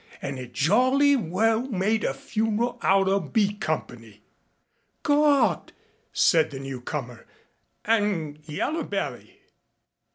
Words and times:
an' 0.19 0.39
it 0.39 0.51
jolly 0.51 1.15
well 1.15 1.67
made 1.67 2.03
a 2.03 2.11
funeral 2.11 2.79
out 2.81 3.07
o' 3.07 3.19
B 3.19 3.53
Company." 3.53 4.23
"Gawd!" 5.03 5.73
said 6.11 6.49
the 6.49 6.59
newcomer. 6.59 7.27
"And 7.85 8.39
Yaller 8.47 8.83
belly 8.83 9.41